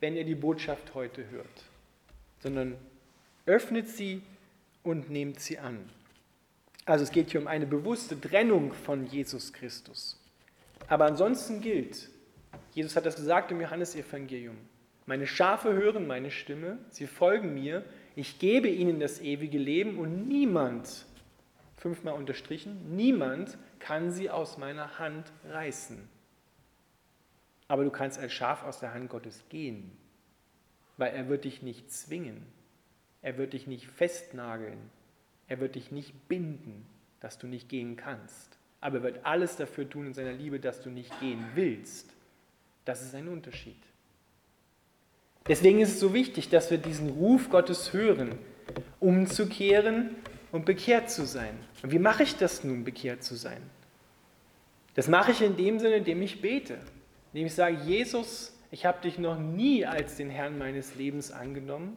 wenn 0.00 0.16
ihr 0.16 0.24
die 0.24 0.34
Botschaft 0.34 0.94
heute 0.94 1.28
hört, 1.30 1.64
sondern 2.40 2.76
öffnet 3.46 3.88
sie 3.88 4.22
und 4.82 5.10
nehmt 5.10 5.40
sie 5.40 5.58
an. 5.58 5.88
Also 6.84 7.04
es 7.04 7.10
geht 7.10 7.30
hier 7.30 7.40
um 7.40 7.48
eine 7.48 7.66
bewusste 7.66 8.18
Trennung 8.18 8.72
von 8.72 9.06
Jesus 9.06 9.52
Christus. 9.52 10.18
Aber 10.86 11.04
ansonsten 11.04 11.60
gilt, 11.60 12.08
Jesus 12.72 12.96
hat 12.96 13.04
das 13.04 13.16
gesagt 13.16 13.50
im 13.50 13.60
Johannesevangelium. 13.60 14.56
Meine 15.04 15.26
Schafe 15.26 15.72
hören 15.72 16.06
meine 16.06 16.30
Stimme, 16.30 16.78
sie 16.90 17.06
folgen 17.06 17.54
mir, 17.54 17.84
ich 18.14 18.38
gebe 18.38 18.68
ihnen 18.68 19.00
das 19.00 19.20
ewige 19.20 19.58
Leben 19.58 19.98
und 19.98 20.28
niemand, 20.28 21.06
fünfmal 21.78 22.14
unterstrichen, 22.14 22.96
niemand 22.96 23.56
kann 23.78 24.10
sie 24.10 24.30
aus 24.30 24.58
meiner 24.58 24.98
Hand 24.98 25.32
reißen. 25.48 26.08
Aber 27.68 27.84
du 27.84 27.90
kannst 27.90 28.18
als 28.18 28.32
Schaf 28.32 28.64
aus 28.64 28.80
der 28.80 28.94
Hand 28.94 29.10
Gottes 29.10 29.44
gehen, 29.48 29.92
weil 30.96 31.12
er 31.14 31.28
wird 31.28 31.44
dich 31.44 31.62
nicht 31.62 31.90
zwingen, 31.92 32.46
er 33.22 33.38
wird 33.38 33.52
dich 33.52 33.66
nicht 33.66 33.86
festnageln, 33.86 34.78
er 35.46 35.60
wird 35.60 35.74
dich 35.74 35.92
nicht 35.92 36.28
binden, 36.28 36.86
dass 37.20 37.38
du 37.38 37.46
nicht 37.46 37.68
gehen 37.68 37.96
kannst. 37.96 38.58
Aber 38.80 38.98
er 38.98 39.02
wird 39.02 39.26
alles 39.26 39.56
dafür 39.56 39.88
tun 39.88 40.08
in 40.08 40.14
seiner 40.14 40.32
Liebe, 40.32 40.60
dass 40.60 40.82
du 40.82 40.90
nicht 40.90 41.18
gehen 41.20 41.44
willst. 41.54 42.14
Das 42.84 43.02
ist 43.02 43.14
ein 43.14 43.28
Unterschied. 43.28 43.76
Deswegen 45.46 45.80
ist 45.80 45.92
es 45.92 46.00
so 46.00 46.12
wichtig, 46.14 46.48
dass 46.48 46.70
wir 46.70 46.78
diesen 46.78 47.10
Ruf 47.10 47.48
Gottes 47.50 47.92
hören, 47.92 48.38
umzukehren 49.00 50.16
und 50.52 50.64
bekehrt 50.64 51.10
zu 51.10 51.26
sein. 51.26 51.58
Und 51.82 51.92
wie 51.92 51.98
mache 51.98 52.22
ich 52.22 52.36
das 52.36 52.64
nun, 52.64 52.84
bekehrt 52.84 53.22
zu 53.22 53.34
sein? 53.34 53.62
Das 54.94 55.08
mache 55.08 55.32
ich 55.32 55.42
in 55.42 55.56
dem 55.56 55.78
Sinne, 55.78 55.96
indem 55.96 56.22
ich 56.22 56.40
bete, 56.40 56.78
indem 57.32 57.46
ich 57.46 57.54
sage, 57.54 57.76
Jesus, 57.84 58.56
ich 58.70 58.84
habe 58.84 59.00
dich 59.00 59.18
noch 59.18 59.38
nie 59.38 59.86
als 59.86 60.16
den 60.16 60.30
Herrn 60.30 60.58
meines 60.58 60.94
Lebens 60.94 61.30
angenommen 61.30 61.96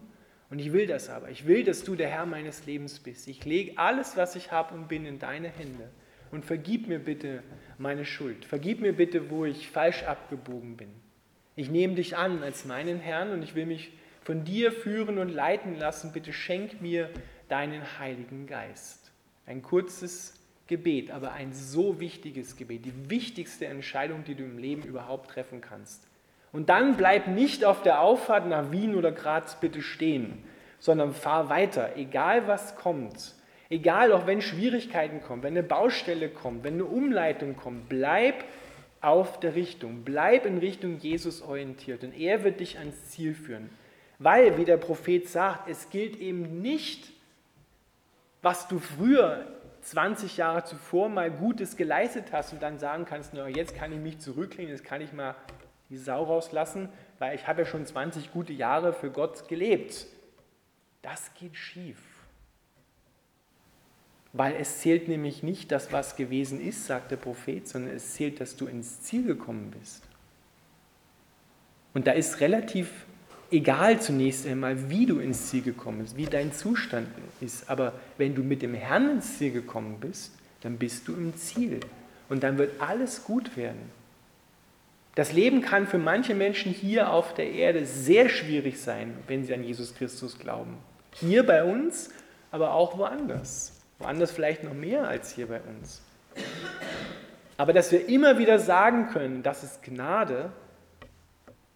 und 0.50 0.60
ich 0.60 0.72
will 0.74 0.86
das 0.86 1.10
aber. 1.10 1.30
Ich 1.30 1.48
will, 1.48 1.64
dass 1.64 1.84
du 1.84 1.96
der 1.96 2.10
Herr 2.10 2.26
meines 2.26 2.66
Lebens 2.66 3.00
bist. 3.00 3.28
Ich 3.28 3.44
lege 3.46 3.78
alles, 3.78 4.18
was 4.18 4.36
ich 4.36 4.52
habe 4.52 4.76
und 4.76 4.88
bin, 4.88 5.06
in 5.06 5.18
deine 5.18 5.50
Hände 5.50 5.90
und 6.32 6.46
vergib 6.46 6.88
mir 6.88 7.00
bitte 7.00 7.44
meine 7.78 8.06
Schuld. 8.06 8.46
Vergib 8.46 8.82
mir 8.82 8.94
bitte, 8.94 9.30
wo 9.30 9.46
ich 9.46 9.70
falsch 9.70 10.04
abgebogen 10.04 10.78
bin. 10.78 10.90
Ich 11.56 11.70
nehme 11.70 11.96
dich 11.96 12.18
an 12.18 12.44
als 12.44 12.66
meinen 12.66 13.00
Herrn 13.00 13.32
und 13.32 13.44
ich 13.44 13.56
will 13.56 13.66
mich 13.66 13.92
von 14.24 14.46
dir 14.46 14.72
führen 14.72 15.18
und 15.18 15.30
leiten 15.30 15.78
lassen. 15.78 16.14
Bitte 16.14 16.32
schenk 16.32 16.82
mir 16.82 17.10
deinen 17.52 18.00
Heiligen 18.00 18.48
Geist. 18.48 19.12
Ein 19.46 19.62
kurzes 19.62 20.34
Gebet, 20.68 21.12
aber 21.12 21.34
ein 21.34 21.52
so 21.52 22.00
wichtiges 22.00 22.56
Gebet, 22.56 22.86
die 22.86 23.10
wichtigste 23.10 23.66
Entscheidung, 23.66 24.24
die 24.24 24.36
du 24.36 24.44
im 24.44 24.58
Leben 24.58 24.84
überhaupt 24.84 25.32
treffen 25.32 25.60
kannst. 25.60 26.08
Und 26.54 26.70
dann 26.70 26.96
bleib 26.96 27.28
nicht 27.28 27.66
auf 27.66 27.82
der 27.82 28.02
Auffahrt 28.02 28.48
nach 28.48 28.72
Wien 28.72 28.96
oder 28.96 29.12
Graz 29.12 29.60
bitte 29.60 29.82
stehen, 29.82 30.44
sondern 30.80 31.14
fahr 31.14 31.50
weiter, 31.50 31.98
egal 31.98 32.48
was 32.48 32.76
kommt. 32.76 33.36
Egal, 33.70 34.12
auch 34.12 34.28
wenn 34.28 34.42
Schwierigkeiten 34.42 35.22
kommen, 35.22 35.44
wenn 35.44 35.54
eine 35.54 35.64
Baustelle 35.64 36.30
kommt, 36.30 36.64
wenn 36.64 36.74
eine 36.76 36.86
Umleitung 36.86 37.56
kommt, 37.56 37.88
bleib 37.88 38.44
auf 39.00 39.40
der 39.40 39.56
Richtung, 39.56 40.04
bleib 40.04 40.46
in 40.46 40.58
Richtung 40.58 40.98
Jesus 41.00 41.42
orientiert 41.42 42.04
und 42.04 42.14
er 42.14 42.44
wird 42.44 42.60
dich 42.60 42.78
ans 42.80 43.10
Ziel 43.10 43.34
führen. 43.34 43.70
Weil, 44.20 44.58
wie 44.58 44.66
der 44.66 44.78
Prophet 44.78 45.28
sagt, 45.28 45.70
es 45.70 45.90
gilt 45.90 46.18
eben 46.18 46.62
nicht, 46.62 47.12
was 48.42 48.68
du 48.68 48.80
früher 48.80 49.48
20 49.82 50.38
Jahre 50.38 50.64
zuvor 50.64 51.10
mal 51.10 51.32
Gutes 51.32 51.76
geleistet 51.76 52.32
hast 52.32 52.54
und 52.54 52.62
dann 52.62 52.80
sagen 52.80 53.06
kannst, 53.06 53.34
na, 53.34 53.48
jetzt 53.48 53.76
kann 53.76 53.92
ich 53.92 54.00
mich 54.00 54.20
zurücklehnen, 54.20 54.72
jetzt 54.72 54.84
kann 54.84 55.02
ich 55.02 55.14
mal 55.14 55.36
die 55.90 55.98
Sau 55.98 56.24
rauslassen, 56.24 56.90
weil 57.20 57.36
ich 57.36 57.48
habe 57.48 57.62
ja 57.62 57.68
schon 57.68 57.86
20 57.86 58.32
gute 58.32 58.54
Jahre 58.54 58.94
für 58.94 59.12
Gott 59.12 59.48
gelebt. 59.48 60.06
Das 61.02 61.34
geht 61.34 61.56
schief. 61.56 61.98
Weil 64.34 64.56
es 64.56 64.80
zählt 64.80 65.08
nämlich 65.10 65.44
nicht 65.44 65.72
das, 65.72 65.92
was 65.92 66.16
gewesen 66.16 66.62
ist, 66.62 66.86
sagt 66.86 67.12
der 67.12 67.18
Prophet, 67.18 67.68
sondern 67.68 67.96
es 67.96 68.14
zählt, 68.14 68.40
dass 68.40 68.56
du 68.56 68.66
ins 68.68 69.02
Ziel 69.02 69.26
gekommen 69.26 69.72
bist. 69.72 70.04
Und 71.94 72.08
da 72.08 72.14
ist 72.14 72.40
relativ 72.40 73.06
egal 73.52 74.00
zunächst 74.02 74.48
einmal, 74.48 74.90
wie 74.90 75.06
du 75.06 75.20
ins 75.20 75.50
Ziel 75.50 75.62
gekommen 75.62 76.00
bist, 76.00 76.18
wie 76.18 76.26
dein 76.26 76.54
Zustand 76.54 77.08
ist. 77.42 77.70
Aber 77.70 77.94
wenn 78.18 78.34
du 78.34 78.44
mit 78.44 78.62
dem 78.62 78.74
Herrn 78.74 79.10
ins 79.12 79.38
Ziel 79.38 79.52
gekommen 79.52 79.98
bist, 80.00 80.34
dann 80.62 80.78
bist 80.78 81.08
du 81.08 81.14
im 81.14 81.36
Ziel. 81.36 81.80
Und 82.30 82.44
dann 82.44 82.58
wird 82.58 82.82
alles 82.82 83.24
gut 83.24 83.58
werden. 83.58 83.92
Das 85.16 85.34
Leben 85.34 85.62
kann 85.62 85.88
für 85.88 85.98
manche 85.98 86.34
Menschen 86.34 86.72
hier 86.72 87.12
auf 87.12 87.34
der 87.34 87.52
Erde 87.52 87.86
sehr 87.86 88.30
schwierig 88.30 88.80
sein, 88.80 89.14
wenn 89.28 89.44
sie 89.44 89.54
an 89.54 89.64
Jesus 89.64 89.94
Christus 89.94 90.40
glauben. 90.40 90.78
Hier 91.14 91.46
bei 91.46 91.66
uns, 91.66 92.10
aber 92.52 92.74
auch 92.74 92.98
woanders. 92.98 93.82
Woanders 94.00 94.32
vielleicht 94.32 94.64
noch 94.64 94.74
mehr 94.74 95.08
als 95.08 95.34
hier 95.34 95.48
bei 95.48 95.60
uns. 95.60 96.02
Aber 97.58 97.74
dass 97.74 97.92
wir 97.92 98.08
immer 98.08 98.38
wieder 98.38 98.58
sagen 98.58 99.10
können, 99.10 99.44
das 99.44 99.64
ist 99.64 99.84
Gnade, 99.84 100.52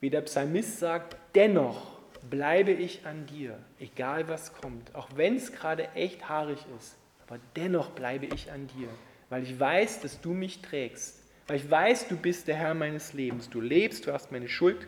wie 0.05 0.11
der 0.11 0.21
Psalmist 0.21 0.77
sagt, 0.77 1.17
dennoch 1.33 1.97
bleibe 2.29 2.69
ich 2.69 3.07
an 3.07 3.25
dir, 3.25 3.57
egal 3.79 4.27
was 4.27 4.53
kommt, 4.53 4.93
auch 4.93 5.07
wenn 5.15 5.35
es 5.35 5.51
gerade 5.51 5.89
echt 5.95 6.29
haarig 6.29 6.59
ist, 6.77 6.95
aber 7.25 7.39
dennoch 7.55 7.89
bleibe 7.89 8.27
ich 8.27 8.51
an 8.51 8.67
dir, 8.67 8.87
weil 9.31 9.41
ich 9.41 9.59
weiß, 9.59 10.01
dass 10.01 10.21
du 10.21 10.35
mich 10.35 10.61
trägst, 10.61 11.23
weil 11.47 11.55
ich 11.57 11.71
weiß, 11.71 12.07
du 12.07 12.17
bist 12.17 12.47
der 12.47 12.55
Herr 12.55 12.75
meines 12.75 13.13
Lebens, 13.13 13.49
du 13.49 13.59
lebst, 13.59 14.05
du 14.05 14.13
hast 14.13 14.31
meine 14.31 14.47
Schuld 14.47 14.85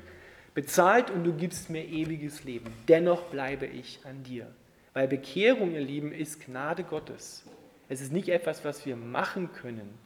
bezahlt 0.54 1.10
und 1.10 1.24
du 1.24 1.34
gibst 1.34 1.72
mir 1.72 1.84
ewiges 1.84 2.44
Leben. 2.44 2.72
Dennoch 2.88 3.24
bleibe 3.24 3.66
ich 3.66 4.00
an 4.04 4.22
dir. 4.22 4.46
Weil 4.94 5.08
Bekehrung, 5.08 5.74
ihr 5.74 5.82
Lieben, 5.82 6.12
ist 6.12 6.46
Gnade 6.46 6.84
Gottes. 6.84 7.44
Es 7.90 8.02
ist 8.02 8.14
nicht 8.14 8.30
etwas, 8.30 8.64
was 8.64 8.86
wir 8.86 8.96
machen 8.96 9.52
können, 9.52 9.98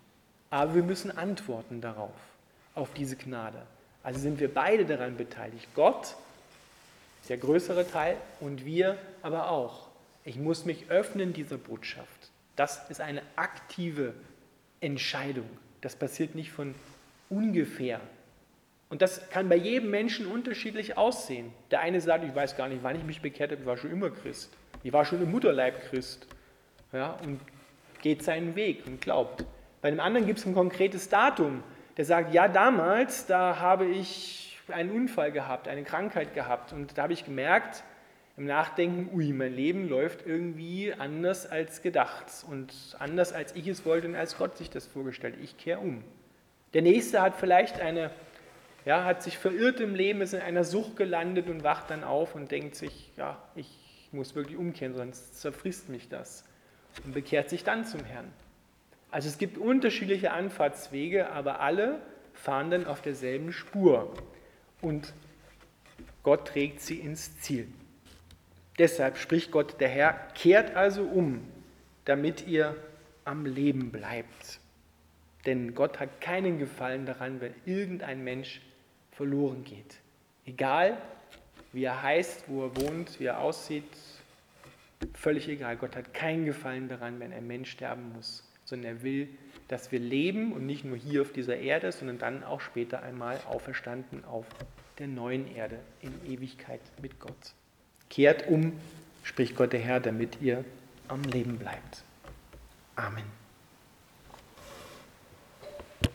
aber 0.50 0.74
wir 0.74 0.84
müssen 0.84 1.12
antworten 1.12 1.82
darauf, 1.82 2.16
auf 2.76 2.94
diese 2.94 3.18
Gnade. 3.18 3.62
Also 4.04 4.20
sind 4.20 4.40
wir 4.40 4.54
beide 4.54 4.86
daran 4.86 5.18
beteiligt. 5.18 5.68
Gott 5.76 6.16
ist 7.22 7.30
der 7.30 7.38
größere 7.38 7.88
Teil 7.90 8.18
und 8.40 8.66
wir 8.66 8.98
aber 9.22 9.50
auch. 9.50 9.88
Ich 10.24 10.38
muss 10.38 10.66
mich 10.66 10.90
öffnen 10.90 11.34
dieser 11.34 11.58
Botschaft. 11.58 12.32
Das 12.56 12.90
ist 12.90 13.02
eine 13.02 13.22
aktive 13.36 14.14
Entscheidung. 14.82 15.50
Das 15.82 15.96
passiert 15.96 16.36
nicht 16.36 16.52
von 16.52 16.76
ungefähr. 17.30 18.00
Und 18.90 19.02
das 19.02 19.30
kann 19.30 19.48
bei 19.48 19.56
jedem 19.56 19.90
Menschen 19.90 20.28
unterschiedlich 20.28 20.98
aussehen. 20.98 21.54
Der 21.72 21.80
eine 21.80 22.02
sagt, 22.02 22.26
ich 22.26 22.36
weiß 22.36 22.58
gar 22.58 22.68
nicht, 22.68 22.84
wann 22.84 22.98
ich 22.98 23.04
mich 23.04 23.22
bekehrt 23.22 23.52
habe, 23.52 23.62
ich 23.62 23.68
war 23.68 23.78
schon 23.78 23.92
immer 23.92 24.10
Christ. 24.10 24.52
Ich 24.84 24.92
war 24.92 25.06
schon 25.06 25.22
im 25.22 25.32
Mutterleib 25.32 25.90
Christ. 25.90 26.28
Ja, 26.92 27.12
und 27.24 27.40
geht 28.02 28.24
seinen 28.24 28.56
Weg 28.56 28.86
und 28.86 29.00
glaubt. 29.00 29.46
Bei 29.82 29.90
dem 29.90 30.00
anderen 30.00 30.28
gibt 30.28 30.40
es 30.40 30.46
ein 30.46 30.54
konkretes 30.54 31.08
Datum. 31.08 31.64
Der 32.02 32.08
sagt, 32.08 32.34
ja, 32.34 32.48
damals, 32.48 33.28
da 33.28 33.60
habe 33.60 33.86
ich 33.86 34.58
einen 34.70 34.90
Unfall 34.90 35.32
gehabt, 35.32 35.68
eine 35.68 35.84
Krankheit 35.84 36.34
gehabt. 36.34 36.74
Und 36.74 36.98
da 36.98 37.04
habe 37.04 37.14
ich 37.14 37.26
gemerkt, 37.26 37.84
im 38.38 38.46
Nachdenken, 38.46 39.16
ui, 39.16 39.32
mein 39.34 39.54
Leben 39.54 39.88
läuft 39.88 40.26
irgendwie 40.26 40.96
anders 40.98 41.46
als 41.46 41.84
gedacht 41.84 42.26
und 42.50 42.74
anders 42.98 43.34
als 43.34 43.56
ich 43.56 43.68
es 43.68 43.86
wollte 43.86 44.08
und 44.08 44.16
als 44.16 44.36
Gott 44.36 44.58
sich 44.58 44.72
das 44.72 44.88
vorgestellt. 44.88 45.36
Ich 45.44 45.58
kehre 45.58 45.78
um. 45.78 46.04
Der 46.74 46.82
nächste 46.82 47.22
hat 47.22 47.36
vielleicht 47.36 47.80
eine, 47.80 48.10
ja, 48.84 49.04
hat 49.04 49.22
sich 49.22 49.38
verirrt 49.38 49.80
im 49.80 49.94
Leben, 49.94 50.22
ist 50.22 50.34
in 50.34 50.42
einer 50.42 50.64
Sucht 50.64 50.96
gelandet 50.96 51.50
und 51.50 51.64
wacht 51.64 51.92
dann 51.92 52.04
auf 52.04 52.34
und 52.34 52.50
denkt 52.50 52.74
sich, 52.74 53.12
ja, 53.16 53.38
ich 53.54 54.10
muss 54.12 54.34
wirklich 54.34 54.58
umkehren, 54.58 54.96
sonst 54.96 55.40
zerfrisst 55.40 55.88
mich 55.88 56.10
das 56.10 56.46
und 57.06 57.14
bekehrt 57.14 57.52
sich 57.52 57.64
dann 57.64 57.86
zum 57.86 58.04
Herrn. 58.06 58.34
Also 59.12 59.28
es 59.28 59.38
gibt 59.38 59.58
unterschiedliche 59.58 60.32
Anfahrtswege, 60.32 61.30
aber 61.30 61.60
alle 61.60 62.02
fahren 62.34 62.72
dann 62.72 62.86
auf 62.86 63.02
derselben 63.02 63.52
Spur 63.52 64.14
und 64.82 65.14
Gott 66.24 66.48
trägt 66.48 66.82
sie 66.82 67.00
ins 67.00 67.40
Ziel. 67.42 67.68
Deshalb 68.80 69.18
spricht 69.18 69.52
Gott 69.52 69.80
der 69.82 69.90
Herr, 69.90 70.14
kehrt 70.34 70.76
also 70.76 71.04
um, 71.04 71.46
damit 72.06 72.48
ihr 72.48 72.76
am 73.26 73.46
Leben 73.46 73.92
bleibt. 73.92 74.60
Denn 75.46 75.76
Gott 75.76 76.00
hat 76.00 76.22
keinen 76.22 76.58
Gefallen 76.58 77.06
daran, 77.06 77.42
wenn 77.42 77.54
irgendein 77.66 78.24
Mensch 78.24 78.62
verloren 79.12 79.64
geht. 79.64 79.98
Egal, 80.46 80.98
wie 81.74 81.84
er 81.84 82.02
heißt, 82.02 82.46
wo 82.48 82.66
er 82.66 82.76
wohnt, 82.78 83.20
wie 83.20 83.26
er 83.26 83.40
aussieht, 83.40 83.84
völlig 85.14 85.48
egal. 85.48 85.78
Gott 85.78 85.96
hat 85.96 86.14
keinen 86.14 86.46
Gefallen 86.46 86.88
daran, 86.88 87.20
wenn 87.20 87.34
ein 87.34 87.48
Mensch 87.48 87.72
sterben 87.72 88.14
muss, 88.14 88.44
sondern 88.72 88.96
er 88.96 89.04
will, 89.04 89.28
dass 89.68 89.92
wir 89.92 90.00
leben 90.00 90.54
und 90.54 90.66
nicht 90.66 90.84
nur 90.84 90.98
hier 90.98 91.22
auf 91.22 91.32
dieser 91.32 91.58
Erde, 91.58 91.92
sondern 91.92 92.18
dann 92.18 92.44
auch 92.44 92.62
später 92.62 93.04
einmal 93.04 93.38
auferstanden 93.50 94.26
auf 94.26 94.46
der 94.98 95.08
neuen 95.08 95.54
Erde 95.56 95.80
in 96.02 96.14
Ewigkeit 96.26 96.82
mit 97.02 97.20
Gott. 97.20 97.54
Kehrt 98.10 98.48
um, 98.48 98.74
spricht 99.24 99.56
Gott 99.56 99.74
der 99.74 99.82
Herr, 99.82 100.00
damit 100.00 100.42
ihr 100.42 100.64
am 101.08 101.22
Leben 101.24 101.58
bleibt. 101.58 102.04
Amen. 102.96 103.41